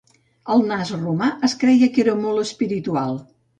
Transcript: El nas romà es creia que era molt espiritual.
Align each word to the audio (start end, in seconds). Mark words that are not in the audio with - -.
El 0.55 0.63
nas 0.71 0.91
romà 1.01 1.27
es 1.49 1.55
creia 1.65 1.91
que 1.99 2.03
era 2.07 2.19
molt 2.25 2.47
espiritual. 2.47 3.25